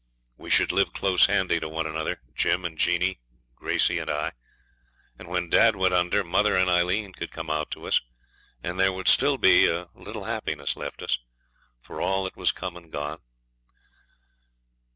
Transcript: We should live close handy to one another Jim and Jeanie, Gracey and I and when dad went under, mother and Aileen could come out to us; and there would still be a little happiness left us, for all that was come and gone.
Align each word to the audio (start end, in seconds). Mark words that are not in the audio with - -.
We 0.35 0.49
should 0.49 0.71
live 0.71 0.93
close 0.93 1.27
handy 1.27 1.59
to 1.59 1.69
one 1.69 1.85
another 1.85 2.19
Jim 2.33 2.65
and 2.65 2.75
Jeanie, 2.75 3.19
Gracey 3.53 3.99
and 3.99 4.09
I 4.09 4.31
and 5.19 5.27
when 5.27 5.47
dad 5.47 5.75
went 5.75 5.93
under, 5.93 6.23
mother 6.23 6.55
and 6.55 6.67
Aileen 6.71 7.13
could 7.13 7.29
come 7.29 7.51
out 7.51 7.69
to 7.69 7.85
us; 7.85 8.01
and 8.63 8.79
there 8.79 8.91
would 8.93 9.07
still 9.07 9.37
be 9.37 9.67
a 9.69 9.89
little 9.93 10.23
happiness 10.23 10.75
left 10.75 11.03
us, 11.03 11.19
for 11.81 12.01
all 12.01 12.23
that 12.23 12.35
was 12.35 12.51
come 12.51 12.75
and 12.75 12.91
gone. 12.91 13.19